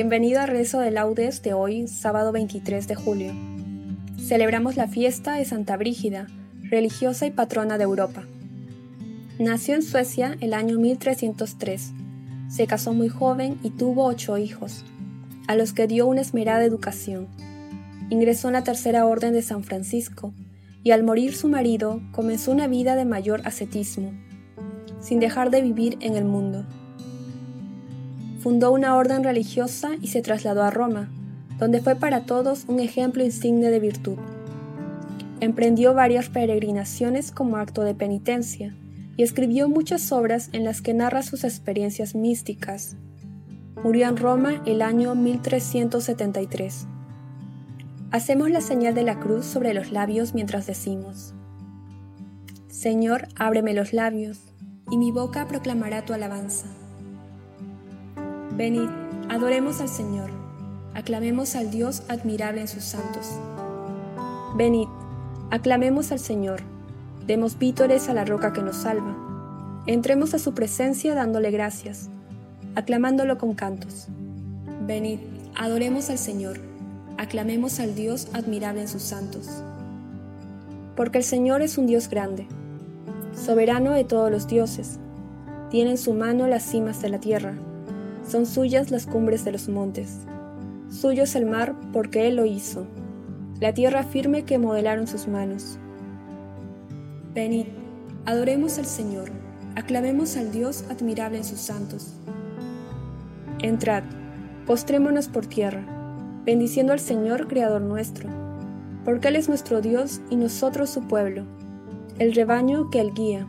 [0.00, 3.34] Bienvenido a Rezo de Laudes de hoy, sábado 23 de julio.
[4.18, 6.26] Celebramos la fiesta de Santa Brígida,
[6.62, 8.24] religiosa y patrona de Europa.
[9.38, 11.92] Nació en Suecia el año 1303.
[12.48, 14.86] Se casó muy joven y tuvo ocho hijos,
[15.46, 17.28] a los que dio una esmerada educación.
[18.08, 20.32] Ingresó en la Tercera Orden de San Francisco
[20.82, 24.14] y al morir su marido comenzó una vida de mayor ascetismo,
[24.98, 26.64] sin dejar de vivir en el mundo.
[28.40, 31.10] Fundó una orden religiosa y se trasladó a Roma,
[31.58, 34.16] donde fue para todos un ejemplo insigne de virtud.
[35.40, 38.74] Emprendió varias peregrinaciones como acto de penitencia
[39.18, 42.96] y escribió muchas obras en las que narra sus experiencias místicas.
[43.84, 46.86] Murió en Roma el año 1373.
[48.10, 51.34] Hacemos la señal de la cruz sobre los labios mientras decimos,
[52.68, 54.40] Señor, ábreme los labios,
[54.90, 56.79] y mi boca proclamará tu alabanza.
[58.60, 58.90] Venid,
[59.30, 60.28] adoremos al Señor,
[60.92, 63.26] aclamemos al Dios admirable en sus santos.
[64.54, 64.86] Venid,
[65.50, 66.60] aclamemos al Señor,
[67.26, 69.16] demos vítores a la roca que nos salva.
[69.86, 72.10] Entremos a su presencia dándole gracias,
[72.74, 74.08] aclamándolo con cantos.
[74.86, 75.20] Venid,
[75.56, 76.60] adoremos al Señor,
[77.16, 79.48] aclamemos al Dios admirable en sus santos.
[80.96, 82.46] Porque el Señor es un Dios grande,
[83.34, 84.98] soberano de todos los dioses,
[85.70, 87.54] tiene en su mano las cimas de la tierra
[88.30, 90.18] son suyas las cumbres de los montes.
[90.88, 92.86] Suyo es el mar porque Él lo hizo,
[93.60, 95.78] la tierra firme que modelaron sus manos.
[97.34, 97.66] Venid,
[98.26, 99.30] adoremos al Señor,
[99.74, 102.12] aclamemos al Dios admirable en sus santos.
[103.60, 104.04] Entrad,
[104.64, 105.84] postrémonos por tierra,
[106.44, 108.28] bendiciendo al Señor Creador nuestro,
[109.04, 111.46] porque Él es nuestro Dios y nosotros su pueblo,
[112.20, 113.46] el rebaño que Él guía.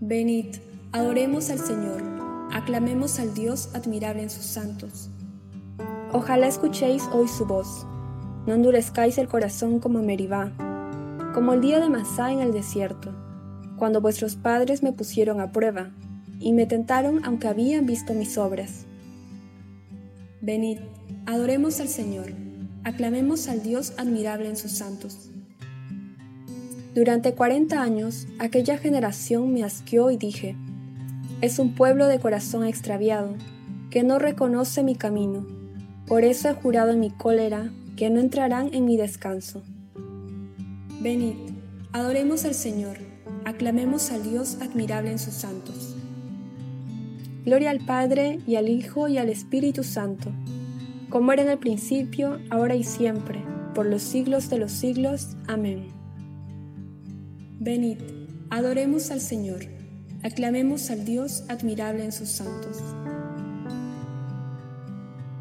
[0.00, 0.56] Venid,
[0.92, 2.11] adoremos al Señor
[2.52, 5.08] aclamemos al Dios admirable en sus santos.
[6.12, 7.86] Ojalá escuchéis hoy su voz,
[8.46, 10.52] no endurezcáis el corazón como Meribá,
[11.34, 13.14] como el día de Masá en el desierto,
[13.78, 15.90] cuando vuestros padres me pusieron a prueba
[16.38, 18.84] y me tentaron aunque habían visto mis obras.
[20.42, 20.78] Venid,
[21.24, 22.32] adoremos al Señor,
[22.84, 25.30] aclamemos al Dios admirable en sus santos.
[26.94, 30.56] Durante cuarenta años aquella generación me asqueó y dije,
[31.42, 33.34] es un pueblo de corazón extraviado,
[33.90, 35.44] que no reconoce mi camino.
[36.06, 39.62] Por eso he jurado en mi cólera que no entrarán en mi descanso.
[41.00, 41.34] Venid,
[41.92, 42.96] adoremos al Señor,
[43.44, 45.96] aclamemos al Dios admirable en sus santos.
[47.44, 50.30] Gloria al Padre y al Hijo y al Espíritu Santo,
[51.10, 53.42] como era en el principio, ahora y siempre,
[53.74, 55.36] por los siglos de los siglos.
[55.48, 55.88] Amén.
[57.58, 57.98] Venid,
[58.48, 59.81] adoremos al Señor.
[60.24, 62.78] Aclamemos al Dios admirable en sus santos.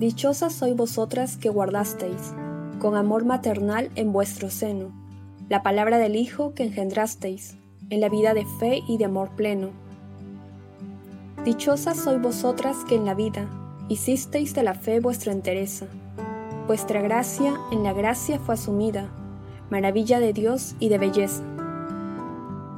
[0.00, 2.34] Dichosas sois vosotras que guardasteis,
[2.80, 4.92] con amor maternal en vuestro seno,
[5.48, 7.56] la palabra del Hijo que engendrasteis,
[7.88, 9.70] en la vida de fe y de amor pleno.
[11.44, 13.48] Dichosas sois vosotras que en la vida
[13.88, 15.86] hicisteis de la fe vuestra entereza.
[16.66, 19.08] Vuestra gracia en la gracia fue asumida,
[19.70, 21.53] maravilla de Dios y de belleza.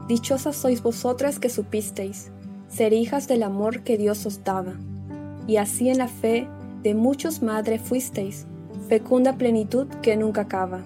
[0.08, 2.30] Dichosas sois vosotras que supisteis
[2.68, 4.74] ser hijas del amor que Dios os daba,
[5.46, 6.48] y así en la fe
[6.82, 8.46] de muchos madre fuisteis,
[8.88, 10.82] fecunda plenitud que nunca acaba.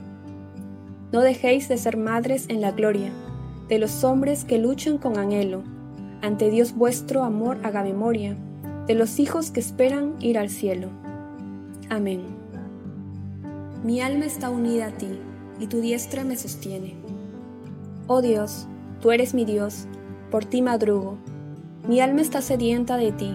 [1.13, 3.11] No dejéis de ser madres en la gloria
[3.71, 5.63] de los hombres que luchan con anhelo,
[6.23, 8.37] ante Dios vuestro amor haga memoria,
[8.89, 10.89] de los hijos que esperan ir al cielo.
[11.89, 12.23] Amén.
[13.85, 15.21] Mi alma está unida a ti,
[15.61, 16.97] y tu diestra me sostiene.
[18.09, 18.67] Oh Dios,
[19.01, 19.87] tú eres mi Dios,
[20.31, 21.17] por ti madrugo.
[21.89, 23.35] Mi alma está sedienta de ti,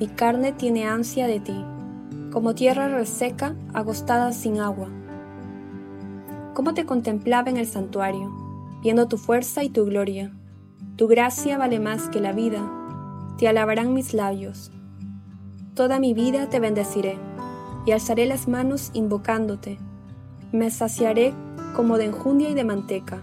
[0.00, 1.64] mi carne tiene ansia de ti,
[2.32, 4.88] como tierra reseca, agostada sin agua.
[6.54, 8.32] ¿Cómo te contemplaba en el santuario,
[8.82, 10.32] viendo tu fuerza y tu gloria?
[10.96, 12.60] Tu gracia vale más que la vida,
[13.38, 14.70] te alabarán mis labios.
[15.74, 17.18] Toda mi vida te bendeciré,
[17.86, 19.78] y alzaré las manos invocándote.
[20.52, 21.34] Me saciaré
[21.74, 23.22] como de enjundia y de manteca,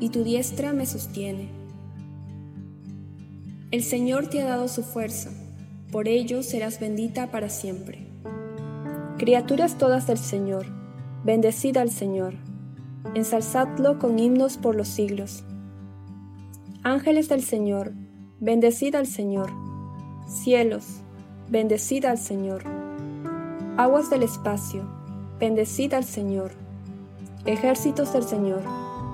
[0.00, 1.48] y tu diestra me sostiene.
[3.70, 5.30] El Señor te ha dado su fuerza,
[5.90, 8.06] por ello serás bendita para siempre.
[9.18, 10.66] Criaturas todas del Señor,
[11.24, 12.34] bendecida al Señor,
[13.14, 15.44] ensalzadlo con himnos por los siglos.
[16.82, 17.92] Ángeles del Señor,
[18.40, 19.50] bendecida al Señor.
[20.28, 21.00] Cielos,
[21.48, 22.62] bendecida al Señor.
[23.76, 24.82] Aguas del espacio,
[25.40, 26.52] bendecida al Señor.
[27.44, 28.62] Ejércitos del Señor,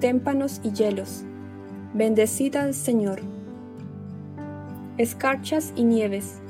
[0.00, 1.24] Témpanos y hielos,
[1.94, 3.20] bendecida al Señor.
[4.96, 6.40] Escarchas y nieves,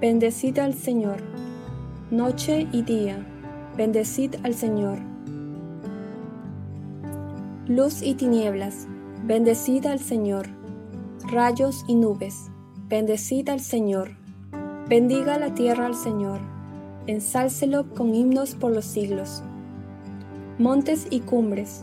[0.00, 1.18] bendecida al Señor.
[2.10, 3.24] Noche y día,
[3.76, 4.98] bendecid al Señor.
[7.66, 8.86] Luz y tinieblas,
[9.26, 10.46] bendecida al Señor
[11.30, 12.50] rayos y nubes.
[12.88, 14.16] Bendecid al Señor.
[14.88, 16.40] Bendiga la tierra al Señor.
[17.06, 19.42] Ensálcelo con himnos por los siglos.
[20.58, 21.82] Montes y cumbres,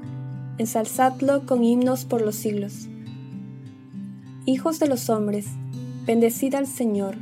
[0.61, 2.87] Ensalzadlo con himnos por los siglos.
[4.45, 5.47] Hijos de los hombres,
[6.05, 7.15] bendecida al Señor.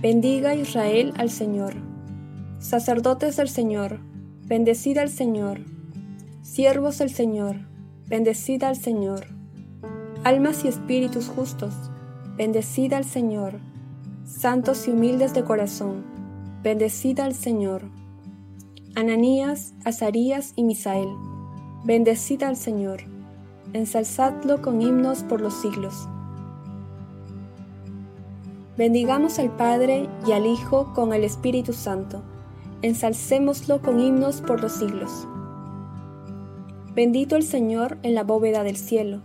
[0.00, 1.74] Bendiga Israel al Señor.
[2.60, 4.00] Sacerdotes del Señor,
[4.46, 5.60] bendecida al Señor.
[6.40, 7.56] Siervos del Señor,
[8.08, 9.26] bendecida al Señor
[10.24, 11.74] almas y espíritus justos,
[12.36, 13.58] bendecida al Señor,
[14.24, 16.04] santos y humildes de corazón,
[16.62, 17.82] bendecida al Señor.
[18.94, 21.08] Ananías, Azarías y Misael,
[21.84, 23.00] bendecida al Señor,
[23.72, 26.08] ensalzadlo con himnos por los siglos.
[28.76, 32.22] Bendigamos al Padre y al Hijo con el Espíritu Santo,
[32.82, 35.26] ensalcémoslo con himnos por los siglos.
[36.94, 39.22] Bendito el Señor en la bóveda del cielo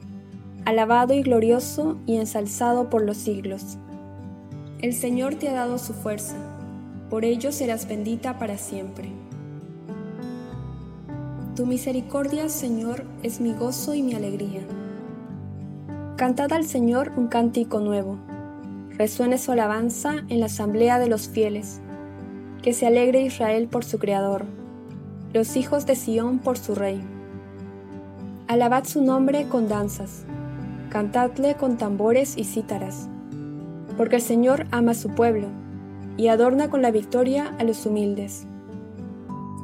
[0.68, 3.78] alabado y glorioso y ensalzado por los siglos.
[4.82, 6.36] El Señor te ha dado su fuerza,
[7.10, 9.10] por ello serás bendita para siempre.
[11.58, 14.62] Tu misericordia, Señor, es mi gozo y mi alegría.
[16.16, 18.20] Cantad al Señor un cántico nuevo,
[18.92, 21.82] resuene su alabanza en la asamblea de los fieles,
[22.62, 24.46] que se alegre Israel por su Creador,
[25.34, 27.02] los hijos de Sión por su Rey.
[28.48, 30.26] Alabad su nombre con danzas
[30.92, 33.10] cantadle con tambores y cítaras,
[33.98, 35.48] porque el Señor ama su pueblo
[36.18, 38.46] y adorna con la victoria a los humildes.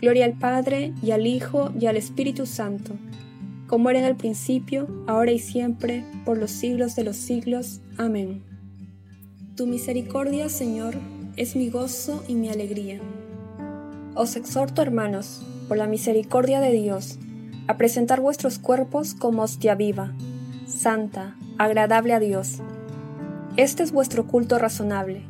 [0.00, 2.94] Gloria al Padre y al Hijo y al Espíritu Santo,
[3.66, 7.80] como era en el principio, ahora y siempre, por los siglos de los siglos.
[7.96, 8.42] Amén.
[9.56, 10.94] Tu misericordia, Señor,
[11.36, 13.00] es mi gozo y mi alegría.
[14.14, 17.18] Os exhorto, hermanos, por la misericordia de Dios,
[17.66, 20.14] a presentar vuestros cuerpos como hostia viva,
[20.66, 22.60] santa, agradable a Dios.
[23.56, 25.24] Este es vuestro culto razonable,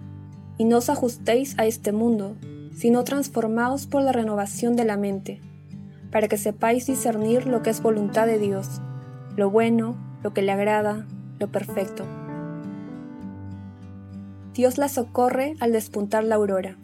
[0.59, 2.37] y no os ajustéis a este mundo,
[2.79, 5.41] sino transformaos por la renovación de la mente,
[6.13, 8.81] para que sepáis discernir lo que es voluntad de Dios,
[9.35, 11.05] lo bueno, lo que le agrada,
[11.41, 12.05] lo perfecto.
[14.55, 16.77] Dios la socorre al despuntar la aurora.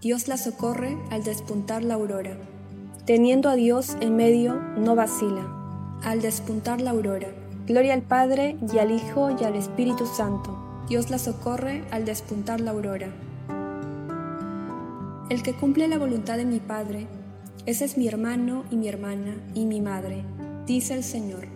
[0.00, 2.36] Dios la socorre al despuntar la aurora.
[3.04, 5.46] Teniendo a Dios en medio, no vacila.
[6.02, 7.28] Al despuntar la aurora.
[7.66, 10.84] Gloria al Padre y al Hijo y al Espíritu Santo.
[10.88, 13.08] Dios la socorre al despuntar la aurora.
[15.30, 17.06] El que cumple la voluntad de mi Padre,
[17.66, 20.24] ese es mi hermano y mi hermana y mi madre,
[20.66, 21.46] dice el Señor.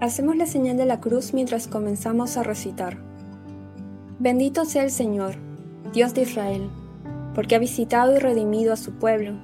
[0.00, 2.98] Hacemos la señal de la cruz mientras comenzamos a recitar.
[4.18, 5.36] Bendito sea el Señor,
[5.92, 6.68] Dios de Israel,
[7.34, 9.34] porque ha visitado y redimido a su pueblo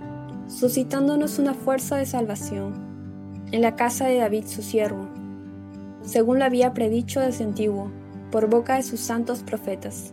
[0.50, 2.74] suscitándonos una fuerza de salvación
[3.52, 5.08] en la casa de David su siervo,
[6.02, 7.90] según lo había predicho desde antiguo,
[8.32, 10.12] por boca de sus santos profetas.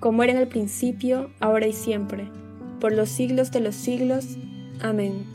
[0.00, 2.28] como era en el principio, ahora y siempre,
[2.80, 4.38] por los siglos de los siglos.
[4.80, 5.26] Amén.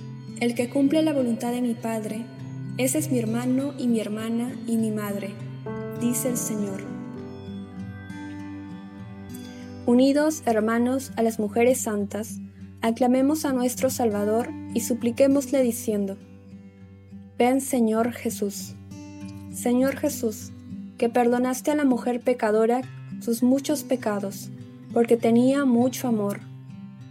[0.42, 2.26] El que cumple la voluntad de mi Padre,
[2.78, 5.30] ese es mi hermano y mi hermana y mi madre,
[6.02, 6.84] dice el Señor.
[9.86, 12.40] Unidos, hermanos, a las mujeres santas,
[12.82, 16.18] aclamemos a nuestro Salvador y supliquémosle diciendo,
[17.38, 18.74] Ven Señor Jesús.
[19.54, 20.52] Señor Jesús,
[20.98, 22.82] que perdonaste a la mujer pecadora
[23.22, 24.50] sus muchos pecados,
[24.96, 26.40] porque tenía mucho amor.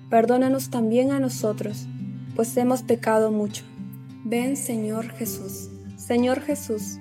[0.09, 1.87] Perdónanos también a nosotros,
[2.35, 3.63] pues hemos pecado mucho.
[4.25, 5.69] Ven Señor Jesús.
[5.99, 6.99] Señor Jesús,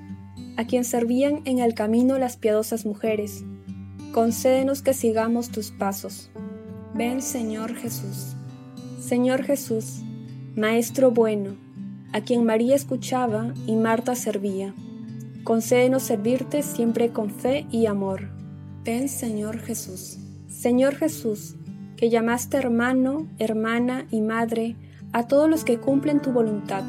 [0.58, 3.46] a quien servían en el camino las piadosas mujeres,
[4.12, 6.30] concédenos que sigamos tus pasos.
[6.94, 8.36] Ven Señor Jesús.
[9.00, 10.02] Señor Jesús,
[10.58, 11.56] Maestro bueno,
[12.12, 14.76] a quien María escuchaba y Marta servía,
[15.46, 18.32] concédenos servirte siempre con fe y amor.
[18.84, 20.20] Ven Señor Jesús.
[20.64, 21.58] Señor Jesús,
[21.98, 24.78] que llamaste hermano, hermana y madre
[25.12, 26.86] a todos los que cumplen tu voluntad.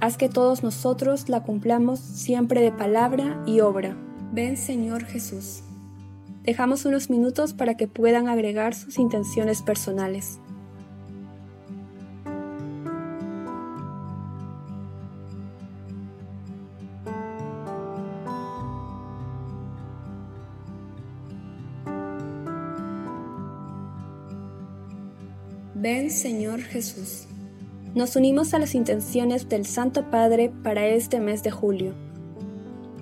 [0.00, 3.96] Haz que todos nosotros la cumplamos siempre de palabra y obra.
[4.32, 5.64] Ven Señor Jesús.
[6.44, 10.38] Dejamos unos minutos para que puedan agregar sus intenciones personales.
[25.74, 27.26] Ven Señor Jesús.
[27.94, 31.94] Nos unimos a las intenciones del Santo Padre para este mes de julio.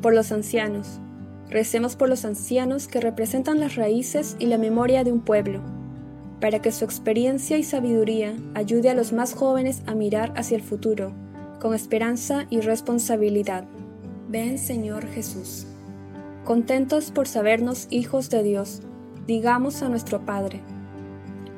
[0.00, 1.00] Por los ancianos,
[1.52, 5.60] Recemos por los ancianos que representan las raíces y la memoria de un pueblo,
[6.40, 10.62] para que su experiencia y sabiduría ayude a los más jóvenes a mirar hacia el
[10.62, 11.12] futuro,
[11.60, 13.66] con esperanza y responsabilidad.
[14.30, 15.66] Ven Señor Jesús.
[16.46, 18.80] Contentos por sabernos hijos de Dios,
[19.26, 20.62] digamos a nuestro Padre.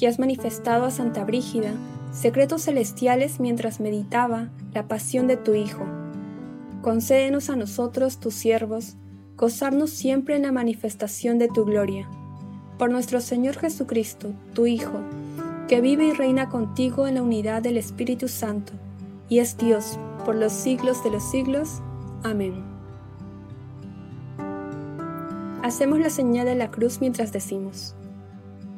[0.00, 1.74] que has manifestado a Santa Brígida
[2.10, 5.84] secretos celestiales mientras meditaba la pasión de tu Hijo,
[6.80, 8.96] concédenos a nosotros, tus siervos,
[9.36, 12.08] gozarnos siempre en la manifestación de tu gloria.
[12.78, 15.00] Por nuestro Señor Jesucristo, tu Hijo,
[15.68, 18.72] que vive y reina contigo en la unidad del Espíritu Santo,
[19.28, 21.82] y es Dios por los siglos de los siglos.
[22.22, 22.54] Amén.
[25.62, 27.94] Hacemos la señal de la cruz mientras decimos,